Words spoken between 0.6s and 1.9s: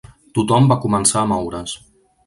va començar a moure's.